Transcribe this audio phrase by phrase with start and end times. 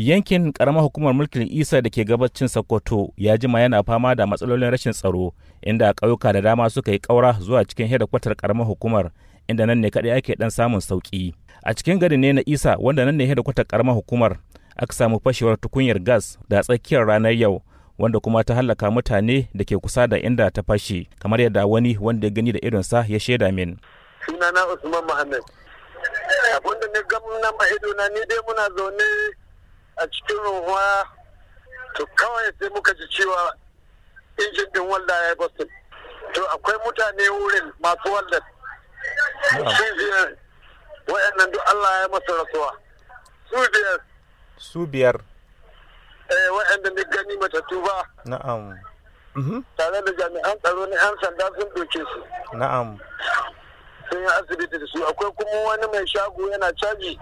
[0.00, 4.70] yankin karamar hukumar mulkin isa da ke gabacin sokoto ya jima yana fama da matsalolin
[4.70, 9.10] rashin tsaro inda ƙauyuka da dama suka yi ƙaura zuwa cikin hedakwatar karamar hukumar
[9.48, 11.34] inda nan ne kaɗai ake ɗan samun sauƙi.
[11.62, 14.38] A cikin garin ne na isa wanda nan ne hedakwatar karamar hukumar
[14.76, 17.60] aka samu fashewar tukunyar gas da tsakiyar ranar yau
[17.98, 21.98] wanda kuma ta hallaka mutane da ke kusa da inda ta fashe kamar yadda wani
[22.00, 23.76] wanda ya gani da idonsa ya shaida min.
[24.26, 25.42] Sunana usman muhammad
[26.56, 29.39] abin da ni gamna idona ni dai muna zaune
[30.00, 31.04] a cikin ruwa
[31.94, 33.52] to kawai sai muka ji cewa
[34.38, 35.68] injin din walda ya boston
[36.34, 38.40] to akwai mutane wurin masu walda
[39.50, 40.36] su biyar.
[41.10, 42.70] Wa'annan duk allah ya masa rasuwa.
[43.50, 43.98] Su biyar.
[44.56, 45.16] Su biyar.
[46.30, 48.04] Eh wa'anda ni gani matattu ba.
[48.30, 48.76] Na'am.
[49.76, 52.20] Tare da jami'an tsaro na 'yan sanda sun doke su.
[52.54, 52.94] Na'am.
[54.12, 55.02] Sun yi asibiti da su.
[55.08, 57.18] Akwai kuma wani mai shago yana caji.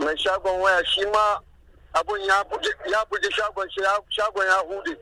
[0.00, 1.36] Mai shagon waya shi ma
[1.96, 4.96] abun ya buji shagon shi shagon ya hude.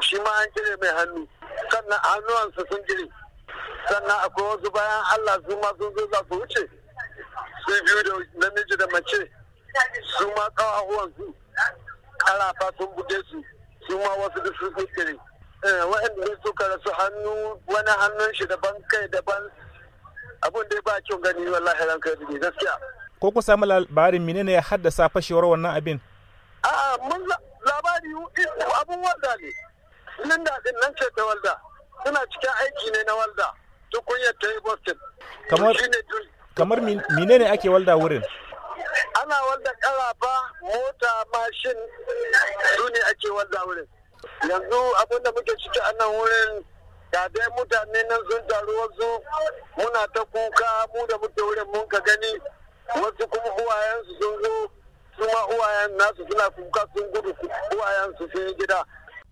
[0.00, 1.28] Shi ma an kire mai hannu.
[1.70, 3.06] Sannan hannuwansa sun kire
[3.88, 6.62] sannan akwai wasu bayan allah su ma sun zo za su wuce.
[7.66, 9.30] Sai biyu da namiji da mace.
[10.18, 11.34] Su ma kawahuwansu
[12.18, 13.44] karafa sun buge su.
[13.88, 15.16] Su ma wasu da su kire
[15.62, 19.50] waɗanda suka rasu hannu wani hannun shi daban kai daban.
[20.42, 22.74] Abun da ba kyau gani wallahi ranka ya dubi gaskiya.
[23.22, 25.98] Ko ku samu labarin menene ya haddasa fashewar wannan abin?
[26.66, 27.22] A'a mun
[27.62, 28.10] labari
[28.82, 29.50] abun walda ne.
[30.26, 31.54] Linda ɗin nan ce ta walda.
[32.02, 33.46] Suna cikin aiki ne na walda.
[33.94, 34.98] Tukunyar ta yi boston
[35.48, 35.74] kamar
[36.58, 36.78] kamar
[37.14, 38.22] menene ake walda wurin?
[39.22, 40.34] Ana walda karafa
[40.66, 41.78] mota mashin
[42.74, 43.86] su ne ake walda wurin.
[44.50, 46.64] Yanzu abin da muke ciki a nan wurin
[47.14, 49.08] ga dai mutane nan sun taru wasu
[49.78, 52.34] muna ta kuka mu da muke wurin mun ka gani.
[53.00, 54.70] Wasu kuma uwayensu sun zo
[55.16, 57.30] su ma uwayen nasu suna kuka sun gudu
[57.76, 58.84] uwayensu sun yi gida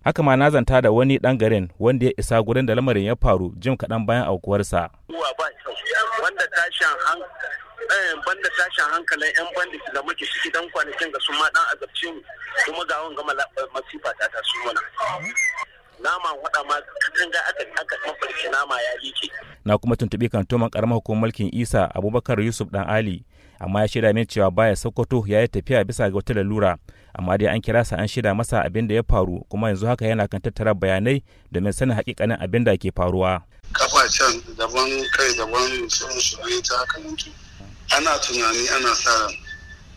[0.03, 3.15] haka ma na zanta da wani dan garin wanda ya isa gurin da lamarin ya
[3.15, 4.89] faru jim kaɗan bayan aukuwarsa.
[6.51, 6.87] Tashin
[8.25, 12.07] banda tashin hankalin 'yan bandit da muke ciki dan kwanakin ga su ma dan azabci
[12.11, 12.21] mu
[12.65, 13.23] kuma ga wanga
[13.73, 14.81] masifa ta taso mana.
[16.03, 19.31] Nama wada ma katanga aka aka mafarki nama ya like.
[19.65, 23.25] Na kuma tuntuɓi kantoman karamar hukumar mulkin Isa Abubakar Yusuf Dan Ali
[23.59, 26.77] amma ya shaida min cewa baya Sokoto ya yi tafiya bisa ga wata lalura
[27.13, 30.05] amma dai an kira sa an shaida masa abin da ya faru kuma yanzu haka
[30.05, 33.41] yana kan tattara bayanai domin sanin hakikanin abin da ke faruwa.
[33.73, 37.29] Kafa can daban kai daban sun su ta haka mutu.
[37.95, 39.29] Ana tunani ana sa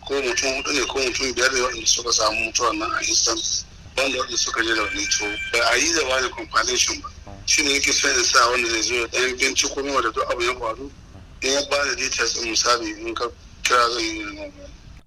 [0.05, 3.65] ko mutum huɗu ne ko mutum biyar ne waɗanda suka samu mutuwa nan a instant.
[3.97, 7.09] Wanda wanda suka da wani to ba a yi da wani compilation ba.
[7.45, 10.41] Shi ne yake son sa wanda zai zo da ɗan binciko kuma da duk abu
[10.43, 10.91] ya faru
[11.41, 13.25] in ya ba da details ɗin misali in ka
[13.63, 14.51] kira zan yi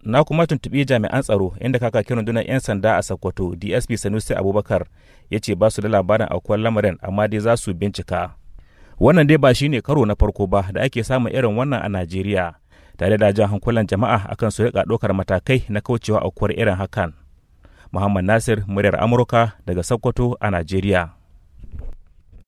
[0.02, 4.86] na kuma tuntuɓi jami'an tsaro inda kakakin rundunar 'yan sanda a sokoto dsp sanusi abubakar
[5.30, 8.30] ya ce ba su da labarin aukuwar lamarin amma dai za su bincika.
[9.00, 12.54] Wannan dai ba shine karo na farko ba da ake samun irin wannan a najeriya
[12.96, 17.12] tare da jan hankulan jama'a akan su riƙa ɗaukar matakai na kaucewa aukuwar irin hakan.
[17.92, 21.17] Muhammad Nasir, muryar Amurka daga Sokoto a Najeriya.